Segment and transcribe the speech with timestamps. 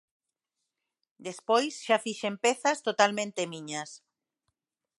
[1.27, 3.89] Despois xa fixen pezas totalmente miñas.